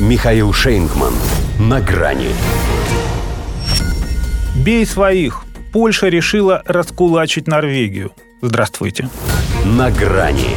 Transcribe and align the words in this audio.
Михаил 0.00 0.52
Шейнгман. 0.52 1.14
На 1.60 1.80
грани. 1.80 2.30
Бей 4.56 4.84
своих. 4.86 5.44
Польша 5.72 6.08
решила 6.08 6.64
раскулачить 6.66 7.46
Норвегию. 7.46 8.10
Здравствуйте. 8.42 9.08
На 9.64 9.92
грани. 9.92 10.56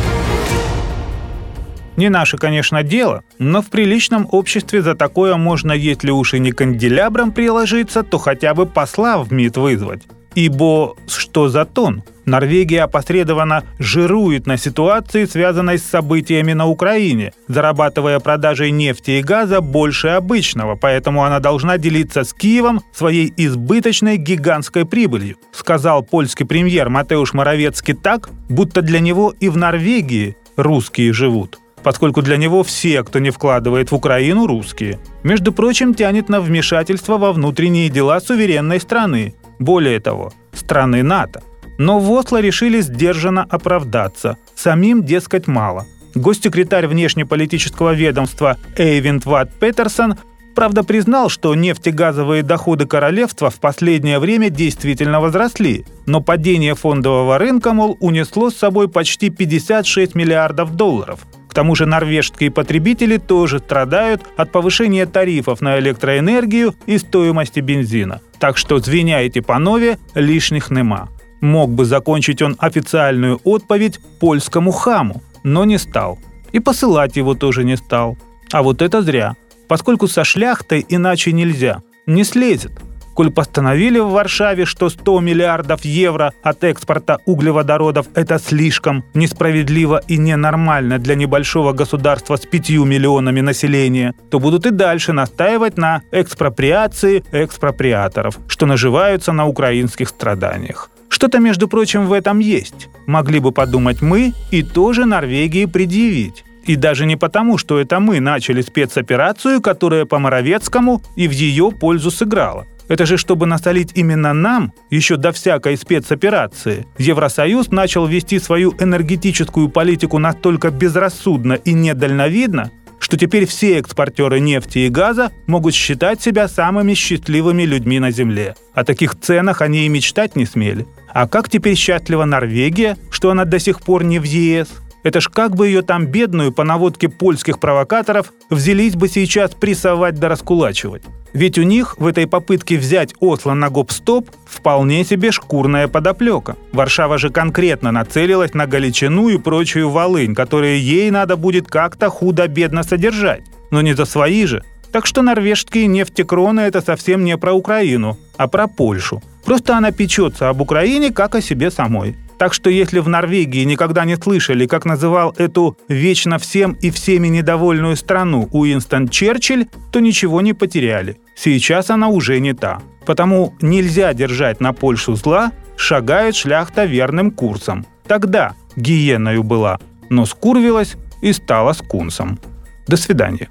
Не 1.98 2.10
наше, 2.10 2.38
конечно, 2.38 2.82
дело, 2.82 3.24
но 3.38 3.62
в 3.62 3.68
приличном 3.68 4.28
обществе 4.32 4.82
за 4.82 4.96
такое 4.96 5.36
можно, 5.36 5.72
если 5.72 6.10
уж 6.10 6.34
и 6.34 6.40
не 6.40 6.52
канделябром 6.52 7.32
приложиться, 7.32 8.02
то 8.02 8.18
хотя 8.18 8.56
бы 8.56 8.66
посла 8.66 9.20
в 9.24 9.32
МИД 9.32 9.58
вызвать. 9.58 10.02
Ибо 10.34 10.96
что 11.08 11.48
за 11.48 11.66
тон? 11.66 12.02
Норвегия 12.28 12.84
опосредованно 12.84 13.64
жирует 13.80 14.48
на 14.48 14.58
ситуации, 14.58 15.26
связанной 15.26 15.80
с 15.80 15.84
событиями 15.84 16.52
на 16.52 16.68
Украине, 16.68 17.32
зарабатывая 17.48 18.20
продажей 18.20 18.70
нефти 18.72 19.12
и 19.12 19.24
газа 19.24 19.62
больше 19.62 20.10
обычного, 20.10 20.76
поэтому 20.76 21.24
она 21.24 21.40
должна 21.40 21.78
делиться 21.78 22.26
с 22.26 22.34
Киевом 22.34 22.82
своей 22.94 23.34
избыточной 23.38 24.18
гигантской 24.18 24.86
прибылью, 24.86 25.38
сказал 25.54 26.04
польский 26.04 26.46
премьер 26.46 26.90
Матеуш 26.90 27.34
Моровецкий 27.34 27.94
так, 27.94 28.30
будто 28.50 28.82
для 28.82 29.00
него 29.00 29.34
и 29.40 29.48
в 29.48 29.58
Норвегии 29.58 30.36
русские 30.58 31.14
живут 31.14 31.58
поскольку 31.84 32.22
для 32.22 32.36
него 32.36 32.64
все, 32.64 33.02
кто 33.02 33.20
не 33.20 33.30
вкладывает 33.30 33.92
в 33.92 33.96
Украину, 33.96 34.46
русские. 34.46 35.00
Между 35.24 35.54
прочим, 35.54 35.94
тянет 35.94 36.28
на 36.28 36.42
вмешательство 36.42 37.18
во 37.18 37.32
внутренние 37.32 37.88
дела 37.88 38.20
суверенной 38.20 38.82
страны, 38.82 39.36
более 39.58 40.02
того, 40.02 40.34
страны 40.52 41.02
НАТО. 41.02 41.44
Но 41.78 42.00
в 42.00 42.12
Осло 42.12 42.40
решили 42.42 42.82
сдержанно 42.82 43.44
оправдаться. 43.44 44.38
Самим, 44.56 45.04
дескать, 45.04 45.48
мало. 45.48 45.86
Госсекретарь 46.16 46.88
внешнеполитического 46.88 47.94
ведомства 47.94 48.58
Эйвинд 48.76 49.26
Ватт 49.26 49.54
Петерсон 49.60 50.16
правда 50.56 50.84
признал, 50.84 51.30
что 51.30 51.54
нефтегазовые 51.54 52.42
доходы 52.42 52.88
королевства 52.88 53.52
в 53.52 53.60
последнее 53.60 54.18
время 54.18 54.50
действительно 54.50 55.22
возросли, 55.22 55.86
но 56.08 56.20
падение 56.20 56.74
фондового 56.74 57.38
рынка, 57.38 57.74
мол, 57.74 57.96
унесло 58.00 58.50
с 58.50 58.56
собой 58.56 58.90
почти 58.90 59.30
56 59.30 60.16
миллиардов 60.16 60.76
долларов. 60.76 61.20
К 61.48 61.54
тому 61.54 61.76
же 61.76 61.86
норвежские 61.86 62.50
потребители 62.50 63.18
тоже 63.18 63.60
страдают 63.60 64.24
от 64.36 64.52
повышения 64.52 65.06
тарифов 65.06 65.62
на 65.62 65.78
электроэнергию 65.78 66.74
и 66.88 66.98
стоимости 66.98 67.60
бензина. 67.60 68.22
Так 68.40 68.58
что, 68.58 68.80
звеняйте 68.80 69.44
по 69.44 69.60
нове, 69.60 70.00
лишних 70.16 70.72
нема. 70.72 71.10
Мог 71.42 71.70
бы 71.70 71.86
закончить 71.86 72.42
он 72.42 72.56
официальную 72.60 73.40
отповедь 73.44 74.00
польскому 74.20 74.72
хаму, 74.72 75.22
но 75.44 75.66
не 75.66 75.78
стал. 75.78 76.20
И 76.52 76.60
посылать 76.60 77.18
его 77.18 77.36
тоже 77.36 77.64
не 77.64 77.78
стал. 77.78 78.18
А 78.52 78.64
вот 78.64 78.82
это 78.82 79.02
зря, 79.02 79.36
поскольку 79.68 80.08
со 80.08 80.24
шляхтой 80.24 80.86
иначе 80.90 81.32
нельзя. 81.32 81.82
Не 82.06 82.24
слезет. 82.24 82.72
Коль 83.14 83.32
постановили 83.32 83.98
в 83.98 84.12
Варшаве, 84.12 84.66
что 84.66 84.90
100 84.90 85.22
миллиардов 85.22 85.84
евро 85.86 86.34
от 86.44 86.64
экспорта 86.64 87.18
углеводородов– 87.26 88.06
это 88.14 88.38
слишком 88.38 89.04
несправедливо 89.16 90.04
и 90.08 90.18
ненормально 90.18 91.00
для 91.00 91.16
небольшого 91.16 91.74
государства 91.74 92.36
с 92.36 92.46
5 92.46 92.70
миллионами 92.86 93.42
населения, 93.42 94.14
то 94.30 94.40
будут 94.40 94.68
и 94.68 94.70
дальше 94.70 95.14
настаивать 95.14 95.78
на 95.78 96.04
экспроприации 96.12 97.24
экспроприаторов, 97.32 98.38
что 98.48 98.68
наживаются 98.68 99.34
на 99.34 99.48
украинских 99.48 100.10
страданиях. 100.10 100.92
Что-то, 101.18 101.40
между 101.40 101.68
прочим, 101.68 102.06
в 102.06 102.14
этом 102.14 102.38
есть. 102.38 102.90
Могли 103.08 103.40
бы 103.40 103.52
подумать 103.52 104.04
мы 104.04 104.34
и 104.52 104.62
тоже 104.62 105.06
Норвегии 105.06 105.66
предъявить. 105.66 106.44
И 106.68 106.76
даже 106.76 107.08
не 107.08 107.16
потому, 107.16 107.58
что 107.58 107.80
это 107.80 108.00
мы 108.00 108.20
начали 108.20 108.62
спецоперацию, 108.62 109.60
которая 109.60 110.06
по 110.06 110.20
Моровецкому 110.20 111.02
и 111.16 111.28
в 111.28 111.32
ее 111.32 111.72
пользу 111.72 112.12
сыграла. 112.12 112.68
Это 112.88 113.08
же 113.08 113.18
чтобы 113.18 113.48
насолить 113.48 113.94
именно 113.96 114.32
нам, 114.34 114.74
еще 114.92 115.18
до 115.18 115.32
всякой 115.32 115.78
спецоперации. 115.78 116.86
Евросоюз 117.00 117.72
начал 117.72 118.06
вести 118.06 118.38
свою 118.38 118.76
энергетическую 118.80 119.70
политику 119.70 120.20
настолько 120.20 120.70
безрассудно 120.70 121.54
и 121.54 121.74
недальновидно, 121.74 122.70
что 123.08 123.16
теперь 123.16 123.46
все 123.46 123.80
экспортеры 123.80 124.42
нефти 124.42 124.80
и 124.80 124.90
газа 124.90 125.32
могут 125.46 125.74
считать 125.74 126.22
себя 126.22 126.50
самыми 126.50 126.94
счастливыми 126.94 127.64
людьми 127.64 128.00
на 128.02 128.12
Земле. 128.12 128.54
О 128.74 128.84
таких 128.84 129.18
ценах 129.18 129.62
они 129.62 129.86
и 129.86 129.88
мечтать 129.88 130.36
не 130.36 130.46
смели. 130.46 130.86
А 131.14 131.26
как 131.26 131.48
теперь 131.50 131.78
счастлива 131.78 132.26
Норвегия, 132.26 132.98
что 133.10 133.32
она 133.32 133.46
до 133.46 133.60
сих 133.60 133.80
пор 133.80 134.04
не 134.04 134.20
в 134.20 134.26
ЕС? 134.26 134.68
Это 135.04 135.22
ж 135.22 135.30
как 135.30 135.56
бы 135.56 135.68
ее 135.68 135.84
там 135.84 136.08
бедную 136.08 136.52
по 136.52 136.66
наводке 136.66 137.08
польских 137.08 137.62
провокаторов 137.62 138.34
взялись 138.50 138.98
бы 138.98 139.08
сейчас 139.08 139.52
прессовать 139.52 140.16
да 140.16 140.28
раскулачивать. 140.28 141.04
Ведь 141.34 141.58
у 141.58 141.64
них 141.64 141.98
в 141.98 142.08
этой 142.08 142.28
попытке 142.28 142.78
взять 142.78 143.14
Осло 143.20 143.54
на 143.54 143.70
гоп-стоп 143.70 144.30
вполне 144.46 145.04
себе 145.04 145.32
шкурная 145.32 145.88
подоплека. 145.88 146.56
Варшава 146.72 147.18
же 147.18 147.30
конкретно 147.30 147.92
нацелилась 147.92 148.54
на 148.54 148.66
Галичину 148.66 149.30
и 149.30 149.38
прочую 149.38 149.90
Волынь, 149.90 150.36
которые 150.36 150.80
ей 150.80 151.12
надо 151.12 151.36
будет 151.36 151.68
как-то 151.68 152.10
худо-бедно 152.10 152.84
содержать. 152.84 153.44
Но 153.72 153.82
не 153.82 153.94
за 153.94 154.06
свои 154.06 154.46
же. 154.46 154.64
Так 154.92 155.06
что 155.06 155.22
норвежские 155.22 155.88
нефтекроны– 155.88 156.60
это 156.62 156.82
совсем 156.82 157.24
не 157.24 157.38
про 157.38 157.54
Украину, 157.54 158.18
а 158.38 158.48
про 158.48 158.68
Польшу. 158.68 159.22
Просто 159.46 159.78
она 159.78 159.92
печется 159.92 160.50
об 160.50 160.62
Украине 160.62 161.12
как 161.12 161.36
о 161.36 161.42
себе 161.42 161.72
самой. 161.72 162.16
Так 162.38 162.54
что 162.54 162.70
если 162.70 163.00
в 163.00 163.10
Норвегии 163.10 163.64
никогда 163.64 164.06
не 164.06 164.16
слышали, 164.16 164.68
как 164.68 164.86
называл 164.86 165.34
эту 165.38 165.78
вечно 165.88 166.38
всем 166.38 166.74
и 166.74 166.92
всеми 166.92 167.28
недовольную 167.28 167.96
страну 167.96 168.48
Уинстон 168.52 169.08
Черчилль, 169.08 169.68
то 169.92 170.00
ничего 170.00 170.42
не 170.42 170.54
потеряли. 170.54 171.20
Сейчас 171.36 171.90
она 171.90 172.10
уже 172.10 172.40
не 172.40 172.54
та. 172.54 172.80
Потому 173.06 173.54
нельзя 173.62 174.14
держать 174.14 174.60
на 174.60 174.74
Польшу 174.74 175.16
зла, 175.16 175.52
шагает 175.78 176.36
шляхта 176.36 176.86
верным 176.86 177.32
курсом. 177.32 177.86
Тогда 178.08 178.54
гиеною 178.76 179.44
была, 179.44 179.80
но 180.10 180.26
скурвилась 180.26 180.96
и 181.22 181.34
стала 181.34 181.74
скунсом. 181.74 182.40
До 182.88 182.98
свидания. 182.98 183.50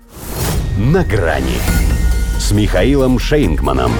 На 0.78 1.04
грани 1.04 1.58
с 2.38 2.52
Михаилом 2.52 3.18
Шейнгманом. 3.18 3.92